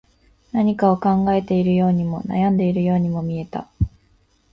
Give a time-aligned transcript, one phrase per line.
[0.51, 3.69] 何かを考えているようにも、悩んでいるようにも見えた